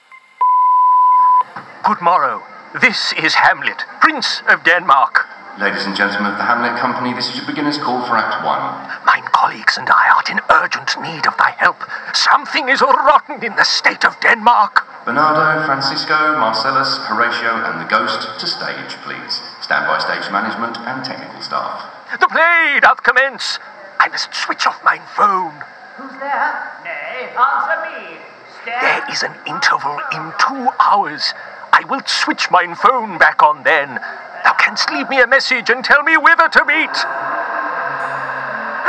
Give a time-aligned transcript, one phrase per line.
[1.85, 2.41] Good morrow.
[2.81, 5.29] This is Hamlet, Prince of Denmark.
[5.61, 8.89] Ladies and gentlemen of the Hamlet Company, this is your beginner's call for Act One.
[9.05, 11.77] Mine colleagues and I are in urgent need of thy help.
[12.17, 14.81] Something is rotten in the state of Denmark.
[15.05, 19.52] Bernardo, Francisco, Marcellus, Horatio, and the Ghost to stage, please.
[19.63, 21.87] Stand by stage management and technical staff.
[22.21, 23.59] The play doth commence.
[23.99, 25.55] I must switch off mine phone.
[25.97, 26.83] Who's there?
[26.85, 28.19] Nay, answer me.
[28.63, 28.83] Stand.
[28.83, 31.33] There is an interval in two hours.
[31.73, 34.01] I will switch mine phone back on then.
[34.45, 36.97] Thou canst leave me a message and tell me whither to meet.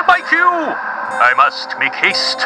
[0.05, 0.37] My cue.
[0.37, 2.45] I must make haste.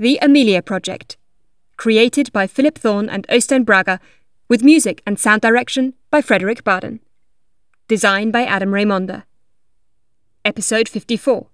[0.00, 1.18] The Amelia Project,
[1.76, 3.98] created by Philip Thorne and Øystein Brager,
[4.48, 7.00] with music and sound direction by Frederick Barden.
[7.86, 9.24] Design by Adam Raymonda.
[10.42, 11.48] Episode 54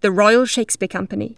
[0.00, 1.36] The Royal Shakespeare Company.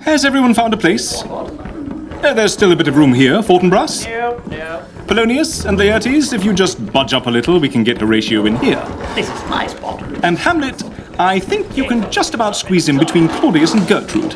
[0.00, 1.22] Has everyone found a place?
[1.24, 4.08] Uh, there's still a bit of room here, Fortinbras.
[4.08, 4.82] Nope, nope.
[5.06, 8.56] Polonius and Laertes, if you just budge up a little, we can get Horatio in
[8.56, 8.82] here.
[9.14, 10.00] This is my spot.
[10.24, 10.82] And Hamlet,
[11.22, 14.34] I think you can just about squeeze in between Claudius and Gertrude.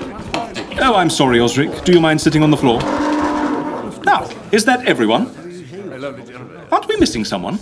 [0.81, 1.85] Oh, I'm sorry, Osric.
[1.85, 2.81] Do you mind sitting on the floor?
[4.05, 5.27] Now, is that everyone?
[6.71, 7.59] Aren't we missing someone?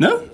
[0.00, 0.28] No?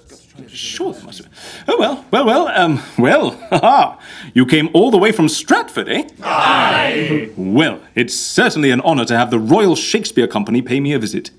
[0.49, 1.29] Sure, there must be.
[1.69, 3.99] Oh, well, well, well, um, well, haha.
[4.33, 6.09] You came all the way from Stratford, eh?
[6.23, 7.31] Aye.
[7.37, 11.31] Well, it's certainly an honor to have the Royal Shakespeare Company pay me a visit.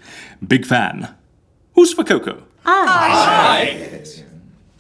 [0.48, 1.16] Big fan.
[1.74, 2.44] Who's for cocoa?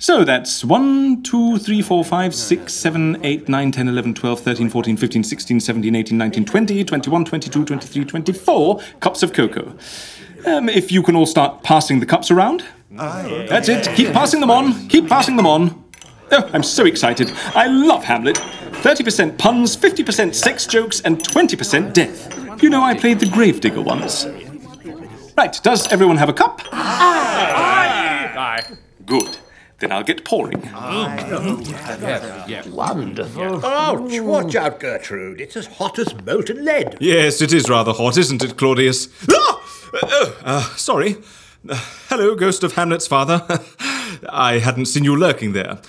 [0.01, 4.69] So that's 1, 2, 3, 4, 5, 6, 7, 8, 9, 10, 11, 12, 13,
[4.69, 9.75] 14, 15, 16, 17, 18, 19, 20, 21, 22, 23, 24 cups of cocoa.
[10.45, 12.63] Um, if you can all start passing the cups around.
[12.91, 13.93] That's it.
[13.93, 14.87] Keep passing them on.
[14.87, 15.83] Keep passing them on.
[16.31, 17.29] Oh, I'm so excited.
[17.53, 18.37] I love Hamlet.
[18.37, 22.63] 30% puns, 50% sex jokes, and 20% death.
[22.63, 24.25] You know, I played the gravedigger once.
[25.37, 26.61] Right, does everyone have a cup?
[26.71, 28.33] Aye.
[28.37, 28.77] Aye.
[29.05, 29.37] Good.
[29.79, 30.61] Then I'll get pouring.
[32.71, 33.65] Wonderful.
[33.65, 34.19] Ouch!
[34.19, 35.39] Watch out, Gertrude.
[35.39, 36.97] It's as hot as molten lead.
[36.99, 39.07] Yes, it is rather hot, isn't it, Claudius?
[39.31, 39.63] Ah!
[39.91, 41.15] Uh, oh, uh, sorry.
[41.67, 41.75] Uh,
[42.09, 43.45] hello, ghost of Hamlet's father.
[44.29, 45.79] I hadn't seen you lurking there.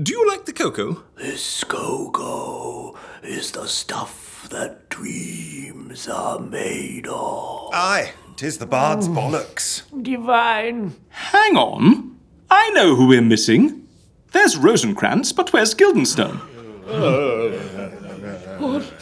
[0.00, 1.02] Do you like the cocoa?
[1.16, 7.70] This cocoa is the stuff that dreams are made of.
[7.72, 9.82] Aye, tis the bard's bollocks.
[10.02, 10.94] Divine.
[11.10, 12.11] Hang on.
[12.54, 13.88] I know who we're missing.
[14.32, 16.38] There's Rosencrantz, but where's Guildenstern?
[16.86, 17.58] Oh.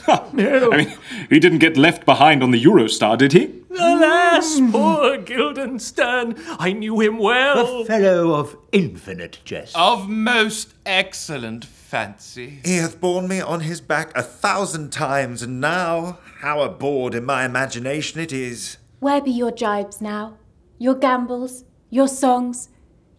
[0.07, 0.97] I mean,
[1.29, 3.53] he didn't get left behind on the Eurostar, did he?
[3.77, 6.37] Alas, poor Guildenstern.
[6.61, 7.83] I knew him well.
[7.83, 9.77] A fellow of infinite jest.
[9.77, 12.61] Of most excellent fancy.
[12.65, 17.25] He hath borne me on his back a thousand times, and now how abhorred in
[17.25, 18.77] my imagination it is.
[19.01, 20.39] Where be your jibes now?
[20.79, 21.65] Your gambols?
[21.91, 22.69] Your songs?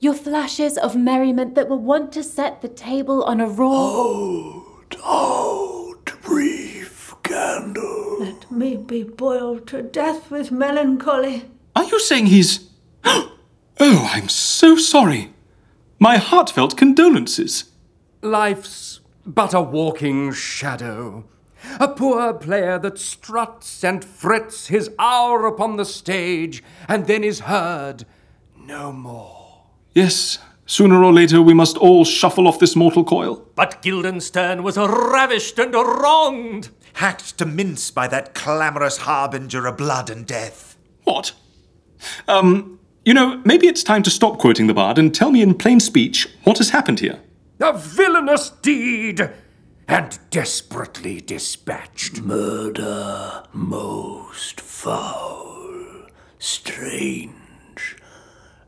[0.01, 4.65] Your flashes of merriment that were wont to set the table on a roar.
[5.05, 8.17] Out, brief candle.
[8.19, 11.45] Let me be boiled to death with melancholy.
[11.75, 12.67] Are you saying he's.
[13.83, 15.33] Oh, I'm so sorry.
[15.97, 17.65] My heartfelt condolences.
[18.21, 21.25] Life's but a walking shadow.
[21.79, 27.41] A poor player that struts and frets his hour upon the stage and then is
[27.41, 28.05] heard
[28.55, 29.40] no more.
[29.93, 33.45] Yes, sooner or later we must all shuffle off this mortal coil.
[33.55, 36.69] But Guildenstern was ravished and wronged.
[36.93, 40.77] Hacked to mince by that clamorous harbinger of blood and death.
[41.03, 41.33] What?
[42.27, 45.55] Um, you know, maybe it's time to stop quoting the bard and tell me in
[45.55, 47.19] plain speech what has happened here.
[47.59, 49.29] A villainous deed
[49.87, 52.21] and desperately dispatched.
[52.21, 56.07] Murder most foul,
[56.39, 57.35] strange,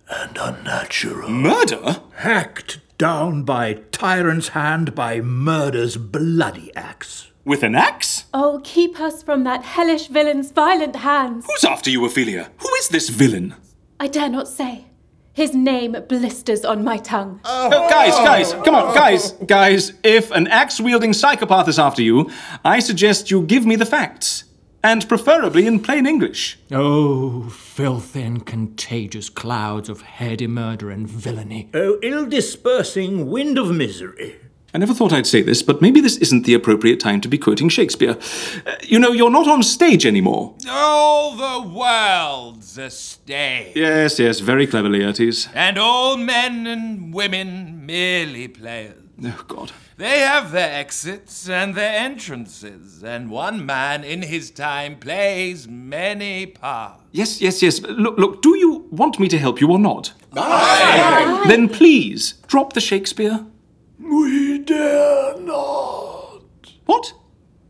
[0.10, 1.30] and unnatural.
[1.30, 2.02] Murder?
[2.16, 7.32] Hacked down by tyrant's hand by murder's bloody axe.
[7.46, 8.26] With an axe?
[8.34, 11.46] Oh, keep us from that hellish villain's violent hands.
[11.46, 12.52] Who's after you, Ophelia?
[12.60, 13.56] Who is this villain?
[14.00, 14.86] I dare not say.
[15.34, 17.42] His name blisters on my tongue.
[17.44, 19.92] Oh, guys, guys, come on, guys, guys.
[20.04, 22.30] If an axe wielding psychopath is after you,
[22.64, 24.44] I suggest you give me the facts.
[24.86, 26.60] And preferably in plain English.
[26.70, 31.70] Oh, filthy and contagious clouds of heady murder and villainy.
[31.74, 34.36] Oh, ill dispersing wind of misery.
[34.74, 37.38] I never thought I'd say this, but maybe this isn't the appropriate time to be
[37.38, 38.18] quoting Shakespeare.
[38.66, 40.56] Uh, you know, you're not on stage anymore.
[40.68, 43.76] All the world's a stage.
[43.76, 45.48] Yes, yes, very cleverly, Laertes.
[45.54, 49.03] And all men and women merely players.
[49.24, 49.71] Oh, God.
[49.98, 56.48] They have their exits and their entrances, and one man in his time plays many
[56.48, 57.04] parts.
[57.12, 57.80] Yes, yes, yes.
[57.81, 60.13] Look, look, do you want me to help you or not?
[60.36, 61.45] Aye.
[61.48, 63.45] Then please, drop the Shakespeare.
[64.00, 66.42] We dare not.
[66.86, 67.13] What?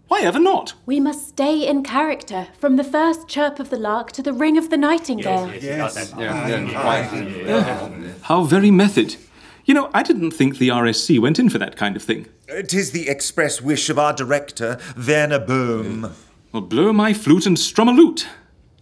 [0.07, 0.73] Why ever not?
[0.85, 4.57] We must stay in character, from the first chirp of the lark to the ring
[4.57, 5.51] of the nightingale.
[5.61, 7.43] Yes, Yes.
[7.47, 7.91] Oh,
[8.21, 9.17] how very method.
[9.65, 12.27] You know, I didn't think the RSC went in for that kind of thing.
[12.47, 16.13] It is the express wish of our director, Werner Bohm.
[16.51, 18.27] Well, blow my flute and strum a lute.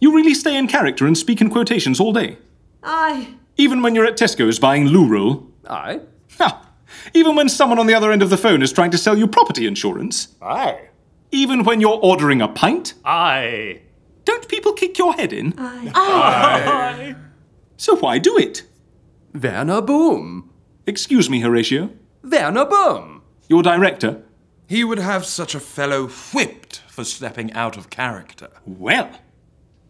[0.00, 2.38] You really stay in character and speak in quotations all day.
[2.82, 3.34] Aye.
[3.56, 5.46] Even when you're at Tesco's buying loo roll.
[5.68, 6.00] Aye.
[6.38, 6.68] Ha!
[7.14, 9.26] Even when someone on the other end of the phone is trying to sell you
[9.28, 10.28] property insurance.
[10.42, 10.88] Aye.
[11.30, 12.94] Even when you're ordering a pint.
[13.04, 13.82] Aye.
[14.24, 15.54] Don't people kick your head in?
[15.56, 15.92] Aye.
[15.94, 17.14] Aye.
[17.76, 18.64] So why do it?
[19.34, 20.50] Werner Boom.
[20.86, 21.90] Excuse me, Horatio.
[22.22, 23.22] Werner Boom.
[23.48, 24.22] Your director?
[24.66, 28.48] He would have such a fellow whipped for stepping out of character.
[28.66, 29.10] Well,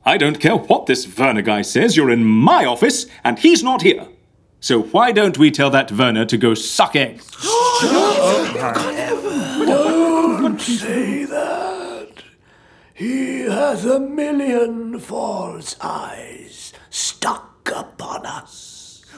[0.04, 3.82] I don't care what this Werner guy says, you're in my office and he's not
[3.82, 4.08] here.
[4.60, 7.30] So why don't we tell that Werner to go suck eggs?
[9.64, 12.22] Oh, don't say that.
[12.94, 18.71] He has a million false eyes stuck upon us.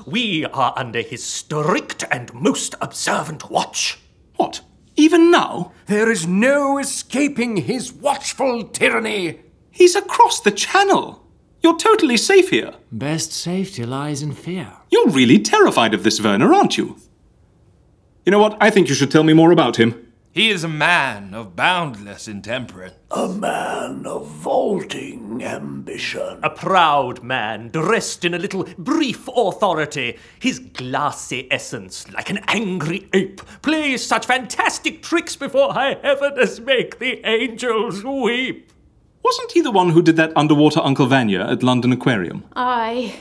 [0.07, 3.99] We are under his strict and most observant watch.
[4.37, 4.61] What?
[4.97, 5.73] Even now?
[5.87, 9.41] There is no escaping his watchful tyranny.
[9.71, 11.27] He's across the channel.
[11.63, 12.75] You're totally safe here.
[12.93, 14.73] Best safety lies in fear.
[14.91, 16.97] You're really terrified of this Werner, aren't you?
[18.27, 18.57] You know what?
[18.61, 20.04] I think you should tell me more about him.
[20.35, 22.97] He is a man of boundless intemperance.
[23.13, 26.41] A man of vaulting ambition.
[26.43, 30.19] A proud man, dressed in a little brief authority.
[30.41, 36.61] His glassy essence, like an angry ape, plays such fantastic tricks before high heaven as
[36.61, 38.73] make the angels weep.
[39.23, 42.43] Wasn't he the one who did that underwater Uncle Vanya at London Aquarium?
[42.57, 43.15] Aye.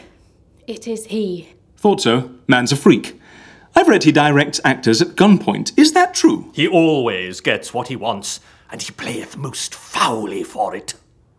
[0.65, 1.53] It is he.
[1.77, 2.31] Thought so.
[2.47, 3.19] Man's a freak.
[3.75, 5.77] I've read he directs actors at gunpoint.
[5.77, 6.51] Is that true?
[6.53, 8.39] He always gets what he wants,
[8.71, 10.93] and he playeth most foully for it.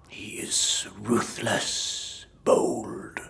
[0.09, 3.21] He is ruthless, bold,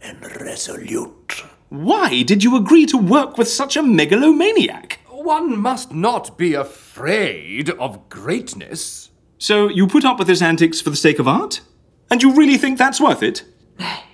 [0.00, 1.42] and resolute.
[1.68, 5.00] Why did you agree to work with such a megalomaniac?
[5.08, 9.10] One must not be afraid of greatness.
[9.38, 11.62] So you put up with his antics for the sake of art?
[12.10, 13.44] And you really think that's worth it?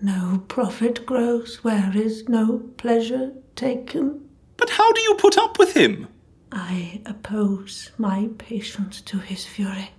[0.00, 4.28] No profit grows where is no pleasure taken.
[4.56, 6.08] But how do you put up with him?
[6.52, 9.90] I oppose my patience to his fury,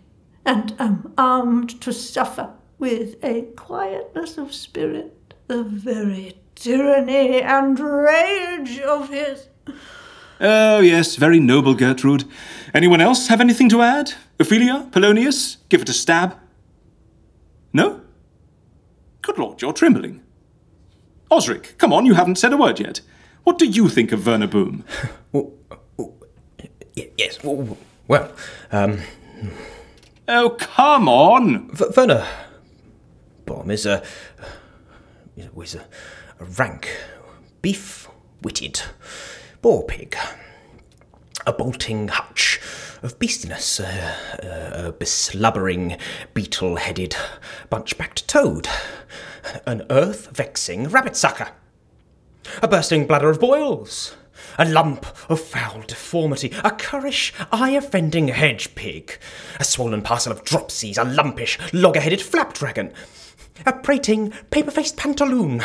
[0.46, 2.50] and am armed to suffer
[2.80, 9.48] with a quietness of spirit the very tyranny and rage of his.
[10.40, 12.26] Oh, yes, very noble, Gertrude.
[12.74, 14.14] Anyone else have anything to add?
[14.40, 14.88] Ophelia?
[14.92, 15.58] Polonius?
[15.70, 16.36] Give it a stab?
[17.74, 18.02] No?
[19.28, 20.22] Good lord, you're trembling.
[21.30, 23.02] Osric, come on, you haven't said a word yet.
[23.44, 24.86] What do you think of Werner Boom?
[26.96, 28.32] yes, well,
[28.72, 29.00] um.
[30.30, 31.70] Oh, come on!
[31.76, 32.26] V- Werner
[33.46, 34.02] Bohm is a.
[35.36, 35.86] is a,
[36.40, 36.90] a rank,
[37.62, 38.08] beef
[38.42, 38.82] witted
[39.62, 40.16] boar pig.
[41.46, 42.60] A bolting hutch
[43.02, 46.00] of beastiness, a, a beslubbering,
[46.34, 47.16] beetle headed,
[47.70, 48.68] bunch backed toad,
[49.66, 51.50] an earth vexing rabbit sucker,
[52.62, 54.16] a bursting bladder of boils,
[54.58, 59.18] a lump of foul deformity, a currish, eye offending hedge pig,
[59.60, 62.92] a swollen parcel of dropsies, a lumpish, logger headed flapdragon,
[63.66, 65.64] a prating, paper faced pantaloon,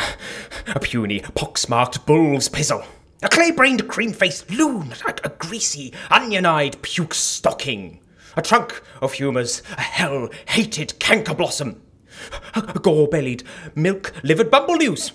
[0.67, 2.85] a puny, pox-marked bull's pizzle,
[3.23, 7.99] a clay brained, cream faced loon, a, a greasy, onion eyed puke stocking,
[8.35, 11.81] a trunk of humours, a hell hated canker blossom,
[12.53, 13.43] a gore bellied,
[13.75, 15.13] milk livered bumblenews,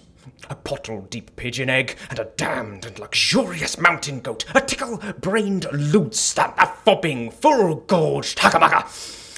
[0.48, 5.66] a pottle deep pigeon egg, and a damned and luxurious mountain goat, a tickle brained
[5.72, 8.58] lewd stamp, a fobbing, full gorged hugger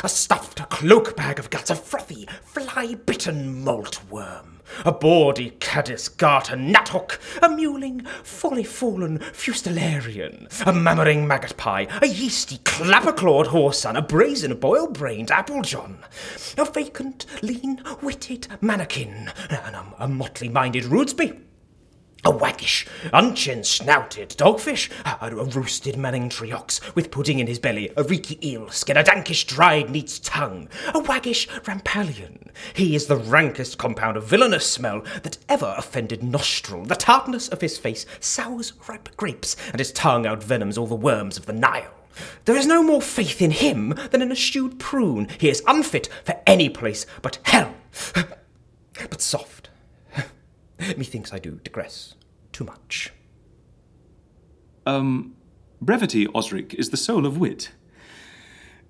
[0.03, 6.09] a stuffed cloak bag of guts, a frothy, fly bitten malt worm, a bawdy caddis
[6.09, 13.49] garter nuthook, a mewling, folly fallen fustilarian, a mammering maggot pie, a yeasty clapper clawed
[13.49, 15.99] horse whoreson, a brazen boil brained applejohn,
[16.57, 21.39] a vacant, lean witted mannequin, and um, a, a motley minded rudesby.
[22.23, 27.89] A waggish, unchin snouted dogfish, a, a roasted Manningtree ox with pudding in his belly,
[27.97, 32.51] a reeky eel skin, a dankish dried neat's tongue, a waggish rampallion.
[32.75, 36.85] He is the rankest compound of villainous smell that ever offended nostril.
[36.85, 41.39] The tartness of his face sours ripe grapes, and his tongue outvenoms all the worms
[41.39, 41.95] of the Nile.
[42.45, 45.29] There is no more faith in him than in a stewed prune.
[45.39, 47.75] He is unfit for any place but hell.
[49.09, 49.60] But soft.
[50.97, 52.15] Methinks I do digress
[52.53, 53.13] too much.
[54.87, 55.35] Um,
[55.81, 57.71] brevity, Osric, is the soul of wit.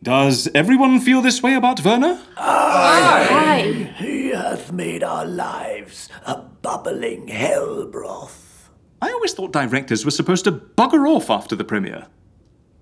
[0.02, 2.20] Does everyone feel this way about Werner?
[2.38, 3.92] Aye.
[3.98, 8.70] He hath made our lives a bubbling hell broth.
[9.02, 12.06] I always thought directors were supposed to bugger off after the premiere.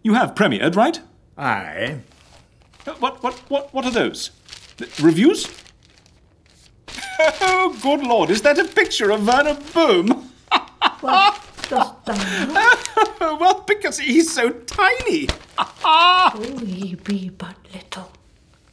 [0.04, 1.00] You have premiered, right?
[1.36, 2.00] Aye.
[2.86, 4.30] Uh, What, what, what, what are those?
[4.80, 5.48] Uh, Reviews?
[7.20, 10.30] Oh, good lord, is that a picture of Werner Boom?
[11.00, 13.36] What dost thou know?
[13.40, 15.28] well, because he's so tiny.
[15.58, 18.12] oh, he be but little.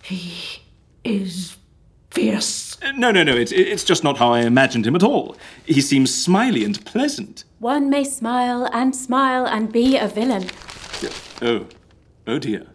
[0.03, 0.61] He
[1.03, 1.57] is
[2.11, 2.77] fierce.
[2.81, 5.35] Uh, No, no, no, it's, it's just not how I imagined him at all.
[5.65, 7.43] He seems smiley and pleasant.
[7.59, 10.49] One may smile and smile and be a villain.
[11.41, 11.65] Oh,
[12.27, 12.67] oh dear.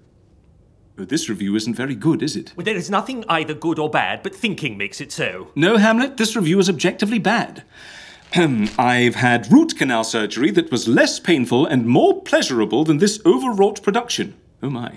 [1.05, 2.53] This review isn't very good, is it?
[2.57, 5.49] Well, there is nothing either good or bad, but thinking makes it so.
[5.55, 7.65] No, Hamlet, this review is objectively bad.
[8.33, 13.83] I've had root canal surgery that was less painful and more pleasurable than this overwrought
[13.83, 14.35] production.
[14.63, 14.95] Oh my.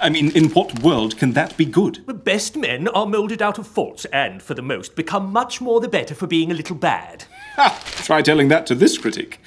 [0.00, 2.04] I mean, in what world can that be good?
[2.06, 5.80] The best men are moulded out of faults and, for the most, become much more
[5.80, 7.24] the better for being a little bad.
[7.56, 7.82] Ha!
[7.84, 9.40] Try telling that to this critic.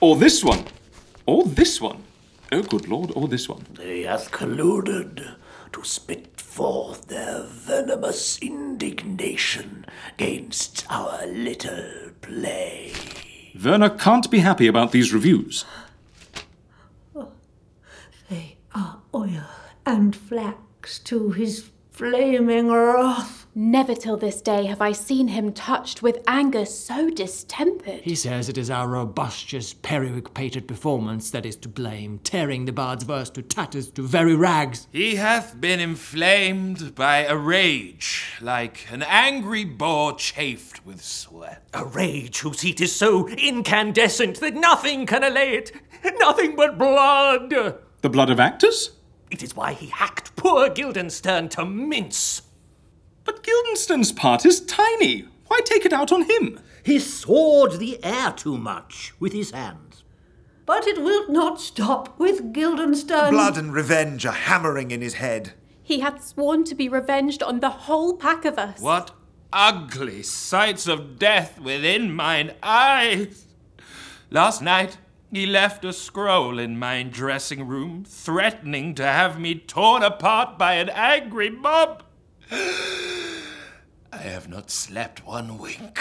[0.00, 0.64] Or this one.
[1.26, 2.04] Or this one.
[2.54, 3.64] Oh, good lord, or this one.
[3.72, 5.36] They hath colluded
[5.72, 9.86] to spit forth their venomous indignation
[10.18, 12.92] against our little play.
[13.64, 15.64] Werner can't be happy about these reviews.
[18.28, 19.46] They are oil
[19.86, 23.41] and flax to his flaming wrath.
[23.54, 28.00] Never till this day have I seen him touched with anger so distempered.
[28.00, 32.72] He says it is our robustious, periwig pated performance that is to blame, tearing the
[32.72, 34.88] bard's verse to tatters to very rags.
[34.90, 41.62] He hath been inflamed by a rage, like an angry boar chafed with sweat.
[41.74, 45.72] A rage whose heat is so incandescent that nothing can allay it.
[46.20, 47.50] Nothing but blood.
[48.00, 48.92] The blood of actors?
[49.30, 52.42] It is why he hacked poor Guildenstern to mince.
[53.24, 55.26] But Guildenstern's part is tiny.
[55.46, 56.60] Why take it out on him?
[56.82, 60.02] He sawed the air too much with his hands.
[60.66, 63.30] But it will not stop with Guildenstern.
[63.30, 65.52] Blood and revenge are hammering in his head.
[65.82, 68.80] He hath sworn to be revenged on the whole pack of us.
[68.80, 69.10] What
[69.52, 73.46] ugly sights of death within mine eyes!
[74.30, 74.98] Last night
[75.30, 80.74] he left a scroll in my dressing room, threatening to have me torn apart by
[80.74, 82.02] an angry mob.
[84.12, 85.98] I have not slept one wink.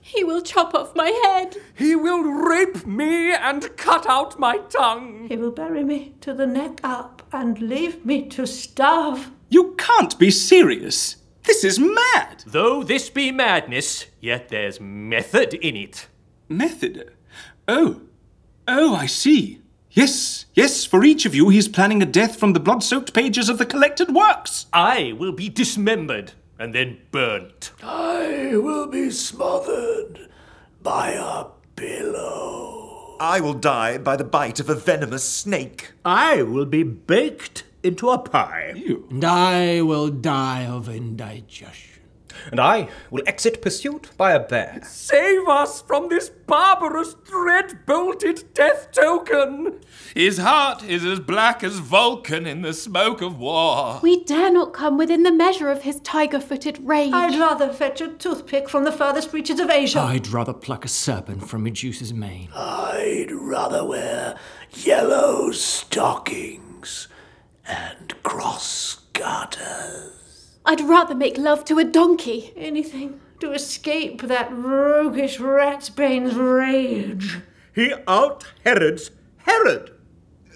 [0.00, 1.58] He will chop off my head.
[1.74, 5.26] He will rape me and cut out my tongue.
[5.28, 9.30] He will bury me to the neck up and leave me to starve.
[9.50, 11.16] You can't be serious.
[11.44, 12.42] This is mad.
[12.46, 16.06] Though this be madness, yet there's method in it.
[16.48, 17.12] Method?
[17.68, 18.00] Oh.
[18.66, 19.60] Oh, I see.
[19.90, 23.50] Yes, yes, for each of you he's planning a death from the blood soaked pages
[23.50, 24.66] of the collected works.
[24.72, 26.32] I will be dismembered
[26.62, 27.72] and then burnt.
[27.82, 30.28] I will be smothered
[30.80, 33.16] by a pillow.
[33.18, 35.90] I will die by the bite of a venomous snake.
[36.04, 38.74] I will be baked into a pie.
[39.10, 42.01] And I will die of indigestion.
[42.50, 44.80] And I will exit pursuit by a bear.
[44.84, 49.80] Save us from this barbarous, dread-bolted death token!
[50.14, 54.00] His heart is as black as Vulcan in the smoke of war.
[54.02, 57.12] We dare not come within the measure of his tiger-footed rage.
[57.12, 60.00] I'd rather fetch a toothpick from the furthest reaches of Asia.
[60.00, 62.48] I'd rather pluck a serpent from Medusa's mane.
[62.54, 64.38] I'd rather wear
[64.72, 67.08] yellow stockings
[67.66, 70.21] and cross garters.
[70.64, 72.52] I'd rather make love to a donkey.
[72.56, 77.38] Anything to escape that roguish ratsbane's rage.
[77.74, 79.90] He out Herods Herod.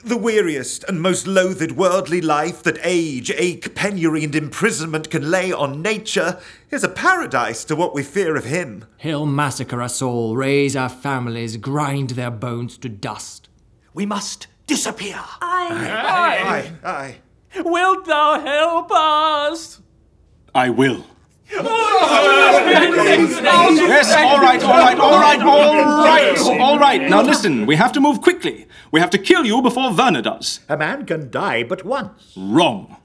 [0.04, 5.50] The weariest and most loathed worldly life that age, ache, penury, and imprisonment can lay
[5.50, 6.38] on nature
[6.70, 8.84] is a paradise to what we fear of him.
[8.98, 13.48] He'll massacre us all, raise our families, grind their bones to dust.
[13.94, 15.18] We must disappear.
[15.40, 15.68] Aye.
[15.72, 16.88] Aye, aye.
[16.88, 17.16] Aye.
[17.64, 19.80] Wilt thou help us?
[20.56, 21.04] I will.
[21.52, 21.64] yes,
[24.16, 27.02] all right, all right, all right, all right, all right.
[27.10, 28.66] Now listen, we have to move quickly.
[28.90, 30.60] We have to kill you before Werner does.
[30.70, 32.32] A man can die but once.
[32.38, 32.96] Wrong.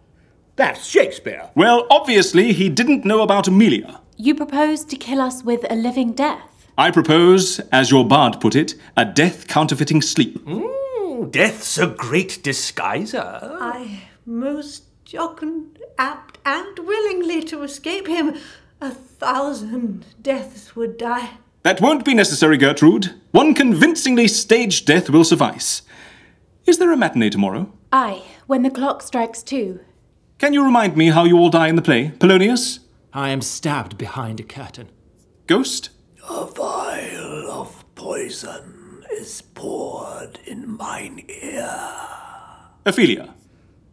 [0.56, 1.50] That's Shakespeare.
[1.54, 4.00] Well, obviously, he didn't know about Amelia.
[4.16, 6.70] You propose to kill us with a living death.
[6.78, 10.40] I propose, as your bard put it, a death counterfeiting sleep.
[10.46, 13.40] Mm, death's a great disguiser.
[13.60, 18.38] I most jocund, apt, and willingly to escape him.
[18.80, 21.32] A thousand deaths would die.
[21.64, 23.14] That won't be necessary, Gertrude.
[23.32, 25.84] One convincingly staged death will suffice.
[26.66, 27.72] Is there a matinee tomorrow?
[27.92, 29.80] Aye, when the clock strikes two.
[30.40, 32.80] Can you remind me how you all die in the play, Polonius?
[33.14, 34.90] I am stabbed behind a curtain.
[35.46, 35.90] Ghost?
[36.28, 41.80] A vial of poison is poured in mine ear.
[42.86, 43.36] Ophelia?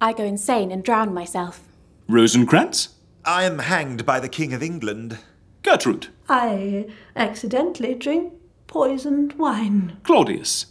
[0.01, 1.68] I go insane and drown myself.
[2.11, 2.89] Rosencrantz?
[3.27, 5.19] I am hanged by the King of England.
[5.63, 6.07] Gertrude?
[6.27, 8.33] I accidentally drink
[8.67, 9.99] poisoned wine.
[10.05, 10.67] Claudius?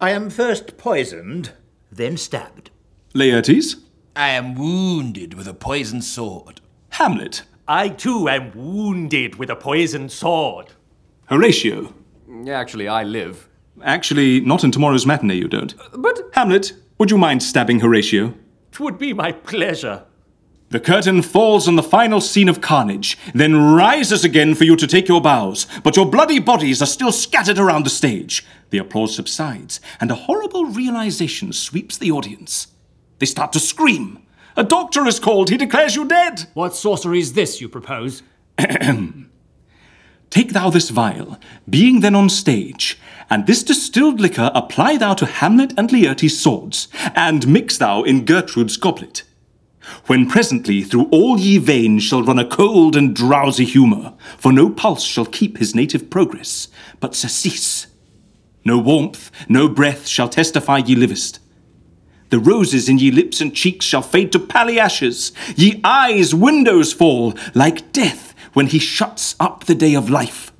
[0.00, 1.52] I am first poisoned,
[1.92, 2.70] then stabbed.
[3.14, 3.76] Laertes?
[4.16, 6.62] I am wounded with a poisoned sword.
[6.90, 7.42] Hamlet?
[7.66, 10.68] I too am wounded with a poisoned sword.
[11.26, 11.92] Horatio?
[12.48, 13.46] Actually, I live.
[13.84, 15.74] Actually, not in tomorrow's matinee, you don't.
[15.92, 18.32] But Hamlet, would you mind stabbing Horatio?
[18.72, 20.04] Twould be my pleasure.
[20.70, 24.86] The curtain falls on the final scene of carnage, then rises again for you to
[24.86, 28.44] take your bows, but your bloody bodies are still scattered around the stage.
[28.68, 32.66] The applause subsides, and a horrible realization sweeps the audience.
[33.18, 34.22] They start to scream.
[34.58, 35.48] A doctor is called.
[35.48, 36.48] He declares you dead.
[36.52, 38.22] What sorcery is this you propose?
[40.30, 41.38] Take thou this vial,
[41.70, 42.98] being then on stage,
[43.30, 48.26] and this distilled liquor apply thou to Hamlet and Laertes' swords, and mix thou in
[48.26, 49.22] Gertrude's goblet.
[50.06, 54.70] When presently through all ye veins shall run a cold and drowsy humour, for no
[54.70, 56.68] pulse shall keep his native progress,
[57.00, 57.86] but surcease.
[58.64, 61.40] No warmth, no breath shall testify ye livest.
[62.30, 65.32] The roses in ye lips and cheeks shall fade to pally ashes.
[65.56, 70.52] Ye eyes, windows fall, like death when he shuts up the day of life.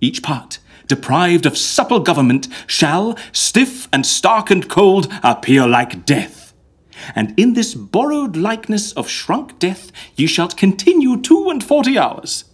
[0.00, 6.39] Each part, deprived of supple government, shall, stiff and stark and cold, appear like death.
[7.14, 12.44] And in this borrowed likeness of shrunk death ye shall continue two and forty hours,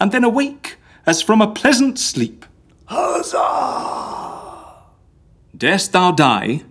[0.00, 0.76] and then awake
[1.06, 2.46] as from a pleasant sleep.
[2.86, 4.22] Huzzah!
[5.56, 6.62] Darest thou die?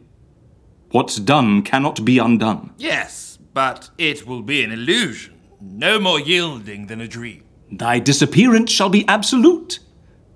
[0.92, 2.72] What's done cannot be undone.
[2.78, 5.34] Yes, but it will be an illusion.
[5.60, 7.44] No more yielding than a dream.
[7.72, 9.80] Thy disappearance shall be absolute.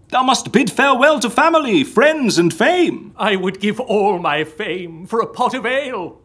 [0.09, 3.13] Thou must bid farewell to family, friends, and fame.
[3.17, 6.21] I would give all my fame for a pot of ale.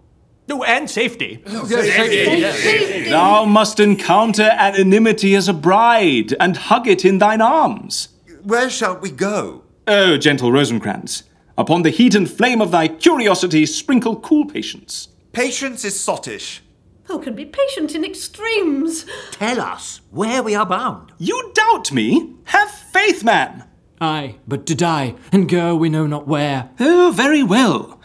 [0.51, 1.43] Oh, and safety.
[1.47, 8.09] Safety Thou must encounter anonymity as a bride and hug it in thine arms.
[8.43, 9.63] Where shall we go?
[9.87, 11.23] Oh, gentle Rosencrantz,
[11.57, 15.09] upon the heat and flame of thy curiosity sprinkle cool patience.
[15.33, 16.61] Patience is sottish.
[17.05, 19.07] Who can be patient in extremes?
[19.33, 21.13] Tell us where we are bound.
[21.19, 22.35] You doubt me?
[22.45, 23.65] Have faith, man.
[24.01, 26.71] Aye, but to die and go we know not where.
[26.81, 28.01] Oh, very well.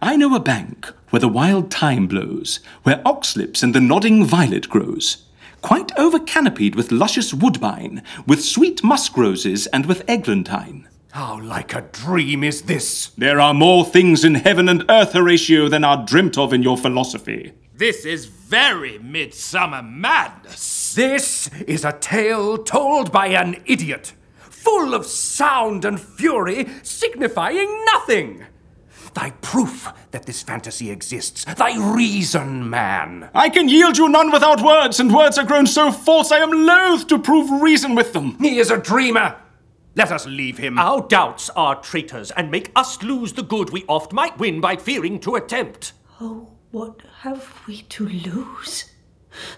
[0.00, 4.68] I know a bank where the wild thyme blows, where oxlips and the nodding violet
[4.68, 5.24] grows,
[5.60, 10.88] quite over canopied with luscious woodbine, with sweet musk roses and with eglantine.
[11.12, 13.08] How like a dream is this?
[13.18, 16.78] There are more things in heaven and earth, Horatio, than are dreamt of in your
[16.78, 17.52] philosophy.
[17.74, 20.94] This is very midsummer madness.
[20.94, 28.46] This is a tale told by an idiot, full of sound and fury, signifying nothing.
[29.14, 33.30] Thy proof that this fantasy exists, thy reason, man.
[33.34, 36.66] I can yield you none without words, and words are grown so false I am
[36.66, 38.38] loath to prove reason with them.
[38.40, 39.36] He is a dreamer.
[39.94, 40.78] Let us leave him.
[40.78, 44.76] Our doubts are traitors and make us lose the good we oft might win by
[44.76, 45.92] fearing to attempt.
[46.20, 48.90] Oh, what have we to lose?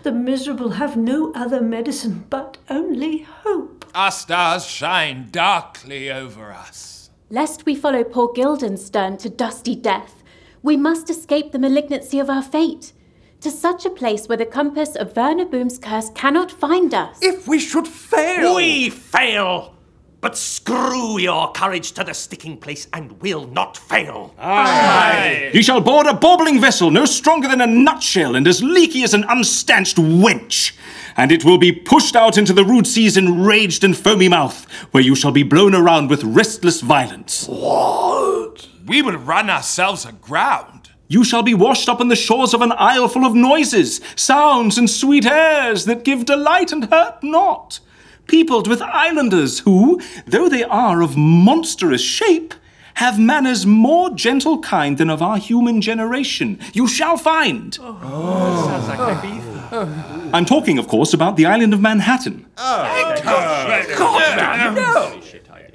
[0.03, 3.85] The miserable have no other medicine but only hope.
[3.95, 7.04] Our stars shine darkly over us.
[7.31, 10.23] Lest we follow poor Guildenstern to dusty death,
[10.63, 12.93] we must escape the malignancy of our fate.
[13.41, 17.19] To such a place where the compass of Werner Boom's curse cannot find us.
[17.23, 18.57] If we should fail!
[18.57, 19.75] We fail!
[20.21, 24.35] But screw your courage to the sticking place and we'll not fail.
[24.39, 25.51] Aye.
[25.53, 29.13] Ye shall board a baubling vessel no stronger than a nutshell and as leaky as
[29.13, 30.73] an unstanched wench.
[31.17, 35.03] And it will be pushed out into the rude sea's enraged and foamy mouth, where
[35.03, 37.47] you shall be blown around with restless violence.
[37.49, 38.69] What?
[38.87, 40.91] We will run ourselves aground.
[41.09, 44.79] You shall be washed up on the shores of an isle full of noises, sounds,
[44.79, 47.81] and sweet airs that give delight and hurt not
[48.27, 52.55] peopled with islanders who, though they are of monstrous shape,
[52.95, 56.61] have manners more gentle kind than of our human generation.
[56.73, 57.77] You shall find.
[57.81, 58.67] Oh.
[58.69, 62.47] Sounds like I'm talking, of course, about the island of Manhattan.
[62.57, 65.21] Oh, God, no.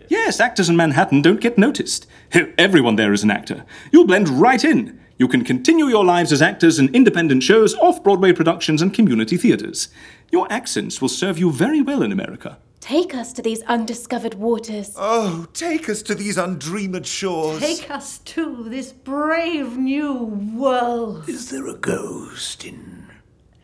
[0.09, 2.07] Yes, actors in Manhattan don't get noticed.
[2.57, 3.63] Everyone there is an actor.
[3.91, 4.99] You'll blend right in.
[5.19, 9.37] You can continue your lives as actors in independent shows, off Broadway productions, and community
[9.37, 9.89] theatres.
[10.31, 12.57] Your accents will serve you very well in America.
[12.79, 14.93] Take us to these undiscovered waters.
[14.97, 17.59] Oh, take us to these undreamed shores.
[17.59, 20.23] Take us to this brave new
[20.55, 21.27] world.
[21.27, 22.98] Is there a ghost in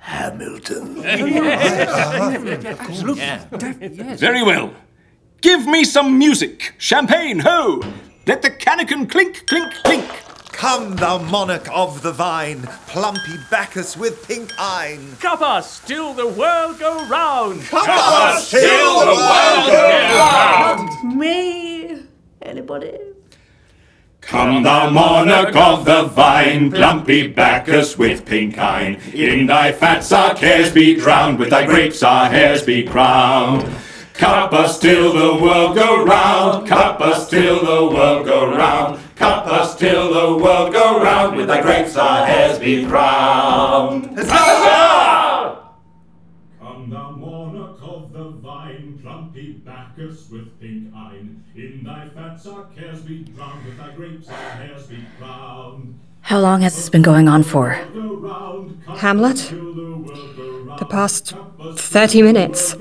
[0.05, 1.01] Hamilton?
[4.17, 4.71] Very well.
[5.41, 6.75] Give me some music.
[6.77, 7.81] Champagne, ho!
[8.27, 10.05] Let the cannikin clink, clink, clink.
[10.51, 15.15] Come, thou monarch of the vine, plumpy Bacchus with pink eyne.
[15.19, 17.63] Cup us till the world go round.
[17.63, 19.89] Cup us till the world go
[20.19, 21.17] round.
[21.17, 22.03] Me?
[22.43, 22.93] Anybody?
[24.27, 28.95] Come, thou monarch of the vine, plumpy Bacchus with pink eyne.
[29.13, 33.69] In thy fats our cares be drowned, with thy grapes our hairs be crowned.
[34.15, 38.99] Cup us till the world go round, cup us till the world go round.
[39.15, 44.17] Cup us till the world go round, with thy grapes our hairs be crowned.
[56.21, 57.69] How long has this been going on for?
[58.97, 59.37] Hamlet?
[60.79, 61.33] The past
[61.75, 62.75] 30 minutes.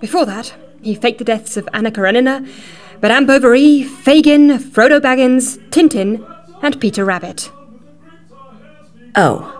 [0.00, 2.46] Before that, he faked the deaths of Anna Karenina,
[3.02, 6.24] Madame Bovary, Fagin, Frodo Baggins, Tintin,
[6.62, 7.50] and Peter Rabbit.
[9.16, 9.57] Oh.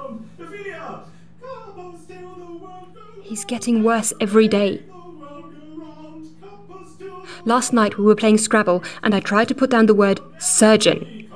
[3.28, 4.82] He's getting worse every day.
[7.44, 11.30] Last night we were playing Scrabble and I tried to put down the word surgeon.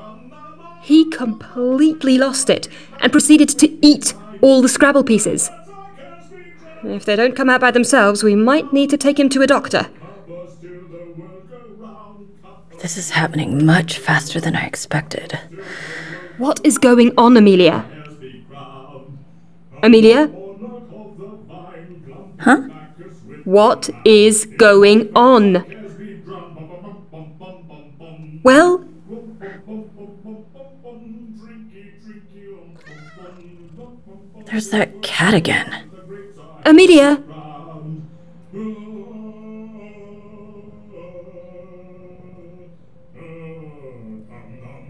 [0.81, 2.67] He completely lost it
[3.01, 5.51] and proceeded to eat all the Scrabble pieces.
[6.83, 9.47] If they don't come out by themselves, we might need to take him to a
[9.47, 9.87] doctor.
[12.81, 15.39] This is happening much faster than I expected.
[16.39, 17.85] What is going on, Amelia?
[19.83, 20.42] Amelia?
[22.43, 22.63] Huh?
[23.45, 25.65] What is going on?
[28.43, 28.85] Well,
[34.47, 35.91] There's that cat again.
[36.67, 37.23] Amelia?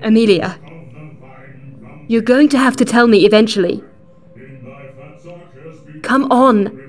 [0.03, 0.59] Amelia,
[2.09, 3.85] you're going to have to tell me eventually.
[6.03, 6.82] Come on.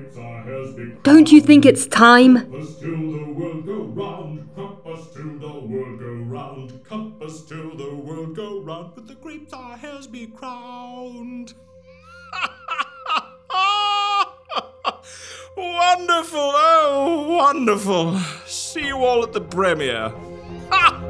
[1.04, 2.50] Don't you think it's time?
[15.56, 16.38] Wonderful!
[16.40, 18.18] Oh, wonderful!
[18.46, 20.12] See you all at the premiere.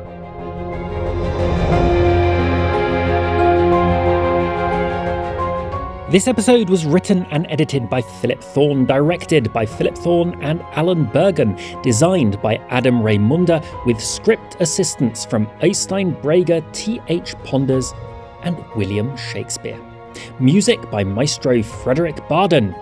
[6.15, 11.07] This episode was written and edited by Philip Thorne, directed by Philip Thorne and Alan
[11.07, 17.35] Bergen, designed by Adam Raymonda, with script assistance from Øystein Brager, T.H.
[17.43, 17.93] Ponders,
[18.45, 19.81] and William Shakespeare.
[20.39, 22.77] Music by Maestro Frederick Barden.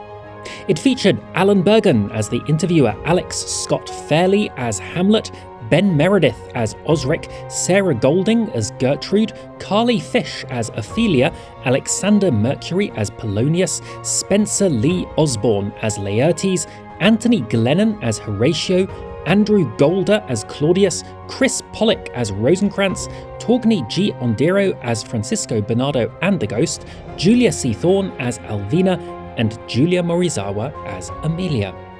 [0.68, 5.30] It featured Alan Bergen as the interviewer, Alex Scott Fairley as Hamlet,
[5.72, 11.32] Ben Meredith as Osric, Sarah Golding as Gertrude, Carly Fish as Ophelia,
[11.64, 16.66] Alexander Mercury as Polonius, Spencer Lee Osborne as Laertes,
[17.00, 18.86] Anthony Glennon as Horatio,
[19.24, 23.08] Andrew Golder as Claudius, Chris Pollock as Rosencrantz,
[23.38, 24.12] Torgny G.
[24.20, 27.72] Aanderaa as Francisco Bernardo and the Ghost, Julia C.
[27.72, 29.00] Thorne as Alvina,
[29.38, 31.91] and Julia Morizawa as Amelia.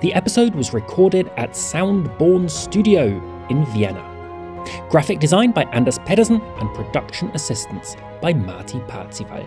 [0.00, 3.06] The episode was recorded at Soundborn Studio
[3.50, 4.06] in Vienna.
[4.88, 9.46] Graphic design by Anders Pedersen and production assistance by Marty Parzival.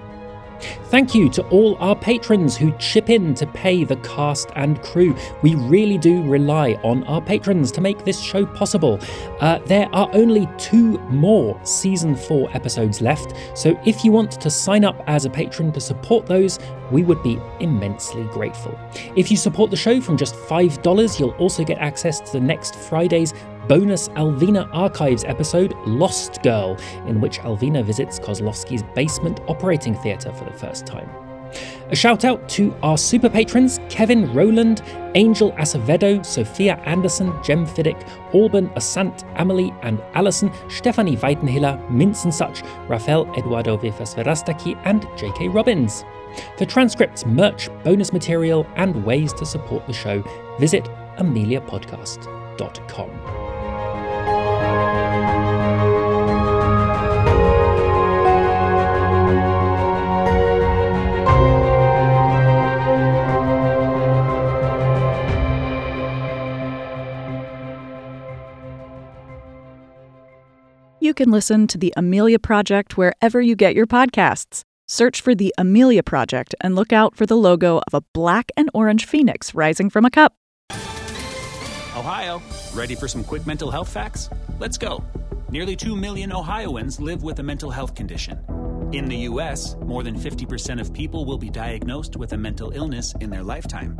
[0.85, 5.15] Thank you to all our patrons who chip in to pay the cast and crew.
[5.41, 8.99] We really do rely on our patrons to make this show possible.
[9.39, 14.49] Uh, there are only two more season 4 episodes left, so if you want to
[14.49, 16.59] sign up as a patron to support those,
[16.91, 18.77] we would be immensely grateful.
[19.15, 22.75] If you support the show from just $5, you'll also get access to the next
[22.75, 23.33] Friday's
[23.67, 30.45] bonus Alvina Archives episode, Lost Girl, in which Alvina visits Kozlovsky's basement operating theatre for
[30.45, 31.09] the first time.
[31.89, 34.81] A shout out to our super patrons Kevin Rowland,
[35.15, 42.33] Angel Acevedo, Sophia Anderson, Jem Fiddick, Alban Asant, Amelie and Allison, Stephanie Weitenhiller, Mince and
[42.33, 45.49] Such, Rafael Eduardo Vifas Verastaki, and J.K.
[45.49, 46.03] Robbins.
[46.57, 50.23] For transcripts, merch, bonus material, and ways to support the show,
[50.59, 50.85] visit
[51.17, 53.42] ameliapodcast.com.
[71.13, 74.63] You can listen to The Amelia Project wherever you get your podcasts.
[74.87, 78.67] Search for The Amelia Project and look out for the logo of a black and
[78.73, 80.33] orange phoenix rising from a cup.
[81.95, 82.41] Ohio,
[82.73, 84.27] ready for some quick mental health facts?
[84.57, 85.03] Let's go.
[85.51, 88.39] Nearly 2 million Ohioans live with a mental health condition.
[88.91, 93.13] In the U.S., more than 50% of people will be diagnosed with a mental illness
[93.21, 93.99] in their lifetime.